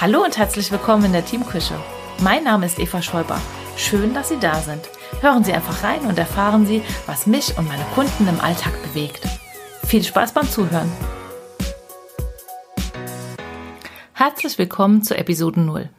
[0.00, 1.74] Hallo und herzlich willkommen in der Teamküche.
[2.22, 3.40] Mein Name ist Eva Schäuber.
[3.76, 4.88] Schön, dass Sie da sind.
[5.20, 9.26] Hören Sie einfach rein und erfahren Sie, was mich und meine Kunden im Alltag bewegt.
[9.84, 10.88] Viel Spaß beim Zuhören.
[14.12, 15.90] Herzlich willkommen zu Episode 0.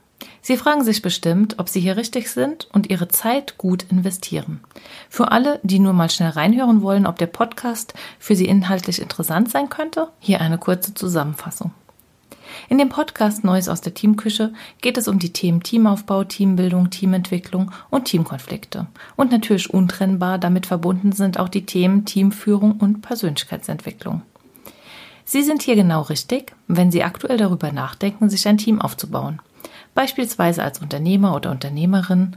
[0.42, 4.62] Sie fragen sich bestimmt, ob Sie hier richtig sind und Ihre Zeit gut investieren.
[5.10, 9.52] Für alle, die nur mal schnell reinhören wollen, ob der Podcast für Sie inhaltlich interessant
[9.52, 11.74] sein könnte, hier eine kurze Zusammenfassung.
[12.70, 17.72] In dem Podcast Neues aus der Teamküche geht es um die Themen Teamaufbau, Teambildung, Teamentwicklung
[17.90, 18.88] und Teamkonflikte.
[19.16, 24.22] Und natürlich untrennbar damit verbunden sind auch die Themen Teamführung und Persönlichkeitsentwicklung.
[25.26, 29.40] Sie sind hier genau richtig, wenn Sie aktuell darüber nachdenken, sich ein Team aufzubauen.
[29.94, 32.36] Beispielsweise als Unternehmer oder Unternehmerin,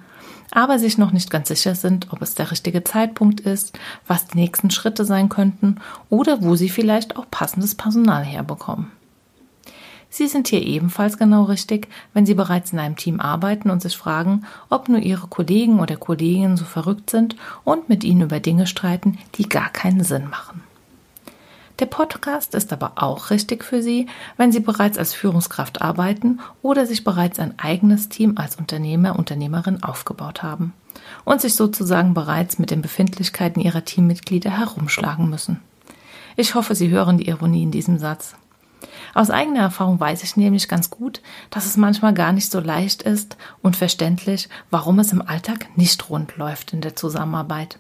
[0.51, 4.39] aber sich noch nicht ganz sicher sind, ob es der richtige Zeitpunkt ist, was die
[4.39, 5.77] nächsten Schritte sein könnten
[6.11, 8.91] oder wo Sie vielleicht auch passendes Personal herbekommen.
[10.15, 13.97] Sie sind hier ebenfalls genau richtig, wenn Sie bereits in einem Team arbeiten und sich
[13.97, 18.67] fragen, ob nur Ihre Kollegen oder Kolleginnen so verrückt sind und mit Ihnen über Dinge
[18.67, 20.61] streiten, die gar keinen Sinn machen.
[21.79, 26.85] Der Podcast ist aber auch richtig für Sie, wenn Sie bereits als Führungskraft arbeiten oder
[26.85, 30.75] sich bereits ein eigenes Team als Unternehmer, Unternehmerin aufgebaut haben
[31.25, 35.61] und sich sozusagen bereits mit den Befindlichkeiten Ihrer Teammitglieder herumschlagen müssen.
[36.37, 38.35] Ich hoffe, Sie hören die Ironie in diesem Satz.
[39.15, 43.03] Aus eigener Erfahrung weiß ich nämlich ganz gut, dass es manchmal gar nicht so leicht
[43.03, 47.79] ist und verständlich, warum es im Alltag nicht rund läuft in der Zusammenarbeit.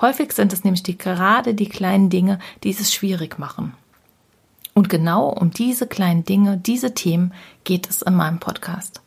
[0.00, 3.74] Häufig sind es nämlich die, gerade die kleinen Dinge, die es schwierig machen.
[4.72, 9.02] Und genau um diese kleinen Dinge, diese Themen geht es in meinem Podcast.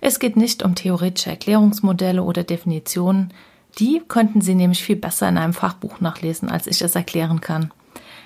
[0.00, 3.32] Es geht nicht um theoretische Erklärungsmodelle oder Definitionen,
[3.78, 7.70] die könnten Sie nämlich viel besser in einem Fachbuch nachlesen, als ich es erklären kann.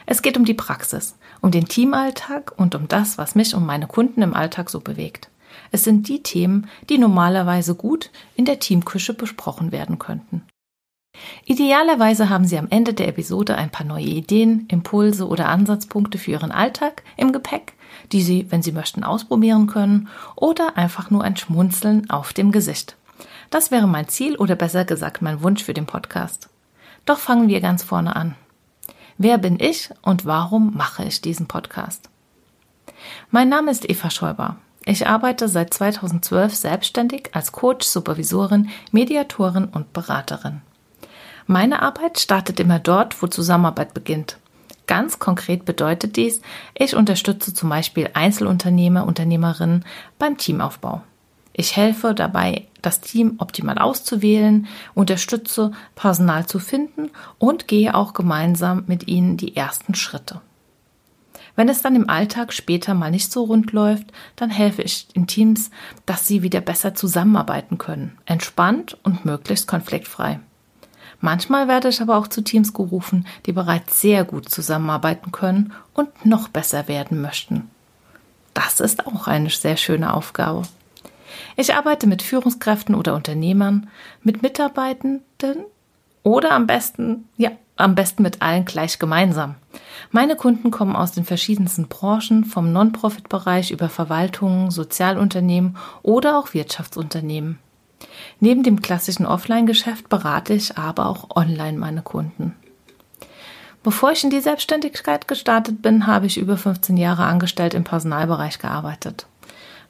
[0.06, 3.86] Es geht um die Praxis, um den Teamalltag und um das, was mich und meine
[3.86, 5.30] Kunden im Alltag so bewegt.
[5.70, 10.42] Es sind die Themen, die normalerweise gut in der Teamküche besprochen werden könnten.
[11.44, 16.32] Idealerweise haben Sie am Ende der Episode ein paar neue Ideen, Impulse oder Ansatzpunkte für
[16.32, 17.75] Ihren Alltag im Gepäck,
[18.12, 22.97] die Sie, wenn Sie möchten, ausprobieren können oder einfach nur ein Schmunzeln auf dem Gesicht.
[23.50, 26.48] Das wäre mein Ziel oder besser gesagt mein Wunsch für den Podcast.
[27.06, 28.34] Doch fangen wir ganz vorne an.
[29.16, 32.10] Wer bin ich und warum mache ich diesen Podcast?
[33.30, 34.56] Mein Name ist Eva Schäuber.
[34.86, 40.62] Ich arbeite seit 2012 selbstständig als Coach, Supervisorin, Mediatorin und Beraterin.
[41.47, 44.38] Meine Arbeit startet immer dort, wo Zusammenarbeit beginnt.
[44.86, 46.42] Ganz konkret bedeutet dies,
[46.74, 49.84] ich unterstütze zum Beispiel Einzelunternehmer, Unternehmerinnen
[50.19, 51.03] beim Teamaufbau.
[51.56, 58.84] Ich helfe dabei, das Team optimal auszuwählen, unterstütze, Personal zu finden und gehe auch gemeinsam
[58.88, 60.41] mit ihnen die ersten Schritte.
[61.56, 65.28] Wenn es dann im Alltag später mal nicht so rund läuft, dann helfe ich den
[65.28, 65.70] Teams,
[66.04, 70.41] dass sie wieder besser zusammenarbeiten können, entspannt und möglichst konfliktfrei.
[71.21, 76.26] Manchmal werde ich aber auch zu Teams gerufen, die bereits sehr gut zusammenarbeiten können und
[76.26, 77.71] noch besser werden möchten.
[78.53, 80.62] Das ist auch eine sehr schöne Aufgabe.
[81.56, 83.89] Ich arbeite mit Führungskräften oder Unternehmern,
[84.22, 85.65] mit Mitarbeitenden
[86.22, 89.56] oder am besten, ja, am besten mit allen gleich gemeinsam.
[90.11, 97.59] Meine Kunden kommen aus den verschiedensten Branchen, vom Non-Profit-Bereich über Verwaltungen, Sozialunternehmen oder auch Wirtschaftsunternehmen.
[98.41, 102.55] Neben dem klassischen Offline-Geschäft berate ich aber auch online meine Kunden.
[103.83, 108.59] Bevor ich in die Selbstständigkeit gestartet bin, habe ich über 15 Jahre angestellt im Personalbereich
[108.59, 109.27] gearbeitet.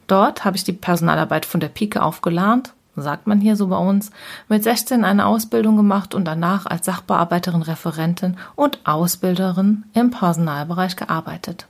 [0.07, 4.11] Dort habe ich die Personalarbeit von der Pike aufgelernt, sagt man hier so bei uns,
[4.49, 11.67] mit 16 eine Ausbildung gemacht und danach als Sachbearbeiterin, Referentin und Ausbilderin im Personalbereich gearbeitet.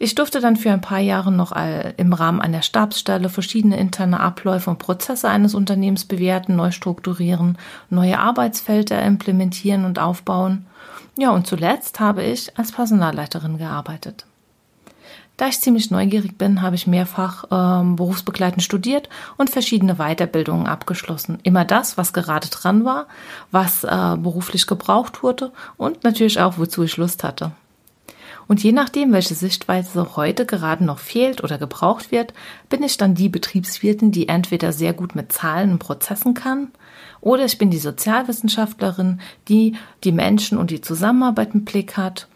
[0.00, 1.52] Ich durfte dann für ein paar Jahre noch
[1.96, 7.58] im Rahmen einer Stabsstelle verschiedene interne Abläufe und Prozesse eines Unternehmens bewerten, neu strukturieren,
[7.90, 10.66] neue Arbeitsfelder implementieren und aufbauen.
[11.18, 14.24] Ja, und zuletzt habe ich als Personalleiterin gearbeitet.
[15.38, 21.38] Da ich ziemlich neugierig bin, habe ich mehrfach ähm, berufsbegleitend studiert und verschiedene Weiterbildungen abgeschlossen.
[21.44, 23.06] Immer das, was gerade dran war,
[23.52, 27.52] was äh, beruflich gebraucht wurde und natürlich auch, wozu ich Lust hatte.
[28.48, 32.34] Und je nachdem, welche Sichtweise heute gerade noch fehlt oder gebraucht wird,
[32.68, 36.72] bin ich dann die Betriebswirtin, die entweder sehr gut mit Zahlen und Prozessen kann,
[37.20, 42.26] oder ich bin die Sozialwissenschaftlerin, die die Menschen und die Zusammenarbeit im Blick hat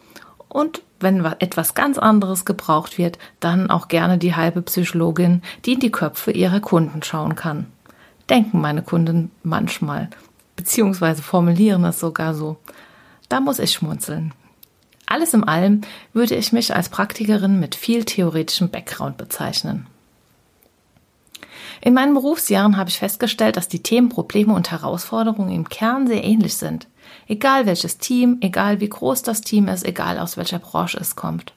[0.47, 5.79] und wenn etwas ganz anderes gebraucht wird, dann auch gerne die halbe Psychologin, die in
[5.79, 7.67] die Köpfe ihrer Kunden schauen kann.
[8.29, 10.09] Denken meine Kunden manchmal,
[10.55, 12.57] beziehungsweise formulieren es sogar so.
[13.29, 14.33] Da muss ich schmunzeln.
[15.05, 15.81] Alles in allem
[16.13, 19.87] würde ich mich als Praktikerin mit viel theoretischem Background bezeichnen.
[21.81, 26.23] In meinen Berufsjahren habe ich festgestellt, dass die Themen, Probleme und Herausforderungen im Kern sehr
[26.23, 26.87] ähnlich sind.
[27.27, 31.53] Egal welches Team, egal wie groß das Team ist, egal aus welcher Branche es kommt.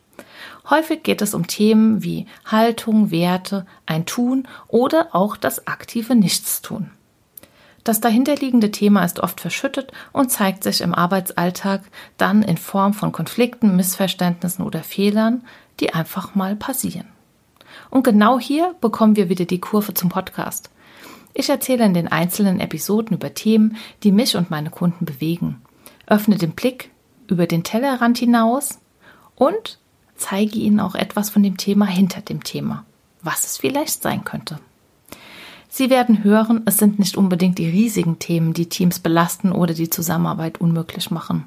[0.70, 6.90] Häufig geht es um Themen wie Haltung, Werte, ein Tun oder auch das aktive Nichtstun.
[7.84, 11.82] Das dahinterliegende Thema ist oft verschüttet und zeigt sich im Arbeitsalltag
[12.16, 15.44] dann in Form von Konflikten, Missverständnissen oder Fehlern,
[15.78, 17.06] die einfach mal passieren.
[17.90, 20.70] Und genau hier bekommen wir wieder die Kurve zum Podcast.
[21.38, 25.60] Ich erzähle in den einzelnen Episoden über Themen, die mich und meine Kunden bewegen,
[26.06, 26.90] öffne den Blick
[27.28, 28.78] über den Tellerrand hinaus
[29.34, 29.78] und
[30.14, 32.86] zeige Ihnen auch etwas von dem Thema hinter dem Thema,
[33.20, 34.58] was es vielleicht sein könnte.
[35.68, 39.90] Sie werden hören, es sind nicht unbedingt die riesigen Themen, die Teams belasten oder die
[39.90, 41.46] Zusammenarbeit unmöglich machen.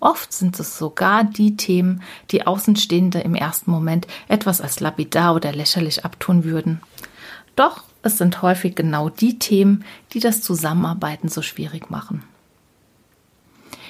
[0.00, 5.52] Oft sind es sogar die Themen, die Außenstehende im ersten Moment etwas als lapidar oder
[5.52, 6.80] lächerlich abtun würden.
[7.54, 12.22] Doch es sind häufig genau die Themen, die das Zusammenarbeiten so schwierig machen.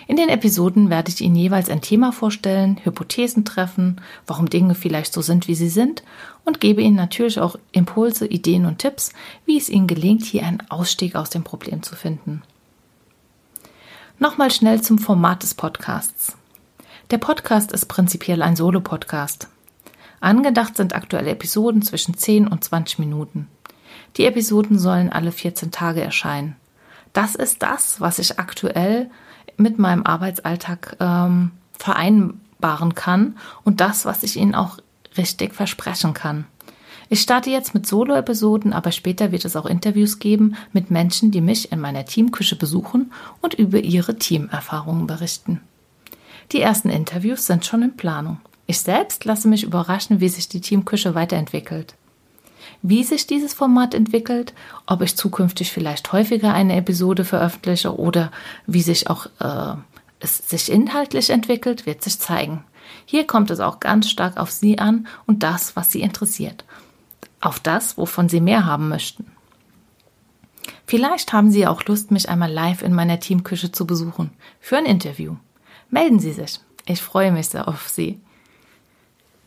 [0.08, 5.12] In den Episoden werde ich Ihnen jeweils ein Thema vorstellen, Hypothesen treffen, warum Dinge vielleicht
[5.12, 6.04] so sind, wie sie sind
[6.44, 9.12] und gebe Ihnen natürlich auch Impulse, Ideen und Tipps,
[9.46, 12.42] wie es Ihnen gelingt, hier einen Ausstieg aus dem Problem zu finden.
[14.20, 16.36] Nochmal schnell zum Format des Podcasts.
[17.10, 19.48] Der Podcast ist prinzipiell ein Solo-Podcast.
[20.20, 23.48] Angedacht sind aktuelle Episoden zwischen 10 und 20 Minuten.
[24.16, 26.56] Die Episoden sollen alle 14 Tage erscheinen.
[27.12, 29.10] Das ist das, was ich aktuell
[29.56, 34.78] mit meinem Arbeitsalltag ähm, vereinbaren kann und das, was ich Ihnen auch
[35.16, 36.46] richtig versprechen kann.
[37.08, 41.40] Ich starte jetzt mit Solo-Episoden, aber später wird es auch Interviews geben mit Menschen, die
[41.40, 45.60] mich in meiner Teamküche besuchen und über ihre Teamerfahrungen berichten.
[46.52, 48.40] Die ersten Interviews sind schon in Planung.
[48.66, 51.94] Ich selbst lasse mich überraschen, wie sich die Teamküche weiterentwickelt.
[52.82, 54.54] Wie sich dieses Format entwickelt,
[54.86, 58.30] ob ich zukünftig vielleicht häufiger eine Episode veröffentliche oder
[58.66, 59.76] wie sich auch äh,
[60.20, 62.64] es sich inhaltlich entwickelt, wird sich zeigen.
[63.04, 66.64] Hier kommt es auch ganz stark auf Sie an und das, was Sie interessiert.
[67.40, 69.26] Auf das, wovon Sie mehr haben möchten.
[70.86, 74.30] Vielleicht haben Sie auch Lust, mich einmal live in meiner Teamküche zu besuchen.
[74.60, 75.36] Für ein Interview.
[75.90, 76.60] Melden Sie sich.
[76.86, 78.20] Ich freue mich sehr auf Sie.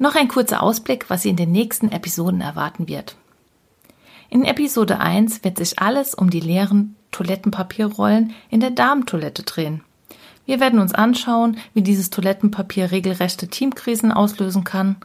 [0.02, 3.18] Noch ein kurzer Ausblick, was Sie in den nächsten Episoden erwarten wird.
[4.30, 9.82] In Episode 1 wird sich alles um die leeren Toilettenpapierrollen in der Damentoilette drehen.
[10.46, 14.96] Wir werden uns anschauen, wie dieses Toilettenpapier regelrechte Teamkrisen auslösen kann,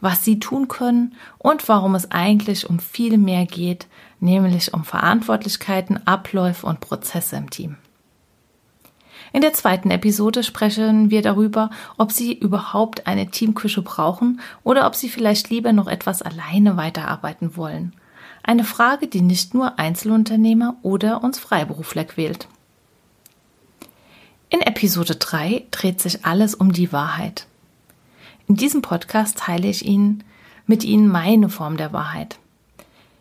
[0.00, 3.86] was Sie tun können und warum es eigentlich um viel mehr geht,
[4.18, 7.76] nämlich um Verantwortlichkeiten, Abläufe und Prozesse im Team.
[9.32, 14.96] In der zweiten Episode sprechen wir darüber, ob Sie überhaupt eine Teamküche brauchen oder ob
[14.96, 17.92] Sie vielleicht lieber noch etwas alleine weiterarbeiten wollen.
[18.42, 22.48] Eine Frage, die nicht nur Einzelunternehmer oder uns Freiberufler quält.
[24.48, 27.46] In Episode 3 dreht sich alles um die Wahrheit.
[28.48, 30.24] In diesem Podcast teile ich Ihnen
[30.66, 32.38] mit Ihnen meine Form der Wahrheit.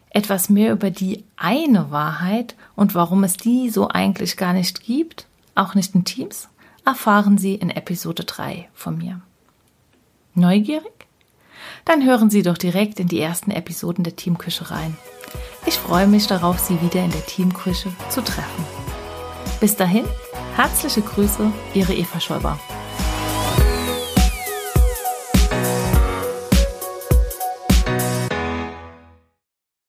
[0.09, 5.27] Etwas mehr über die eine Wahrheit und warum es die so eigentlich gar nicht gibt
[5.59, 6.49] auch nicht in Teams,
[6.85, 9.21] erfahren Sie in Episode 3 von mir.
[10.33, 11.07] Neugierig?
[11.85, 14.97] Dann hören Sie doch direkt in die ersten Episoden der Teamküche rein.
[15.65, 18.65] Ich freue mich darauf, Sie wieder in der Teamküche zu treffen.
[19.59, 20.05] Bis dahin,
[20.55, 22.57] herzliche Grüße, Ihre Eva Schäuber.